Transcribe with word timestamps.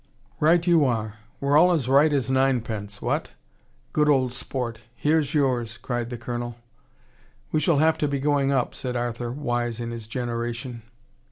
"Right 0.39 0.65
you 0.65 0.83
are! 0.83 1.17
We're 1.39 1.57
all 1.57 1.71
as 1.73 1.87
right 1.87 2.11
as 2.11 2.31
ninepence 2.31 3.03
what? 3.03 3.33
Good 3.93 4.09
old 4.09 4.33
sport! 4.33 4.79
Here's 4.95 5.35
yours!" 5.35 5.77
cried 5.77 6.09
the 6.09 6.17
Colonel. 6.17 6.57
"We 7.51 7.59
shall 7.59 7.77
have 7.77 7.99
to 7.99 8.07
be 8.07 8.17
going 8.17 8.51
up," 8.51 8.73
said 8.73 8.95
Arthur, 8.95 9.31
wise 9.31 9.79
in 9.79 9.91
his 9.91 10.07
generation. 10.07 10.81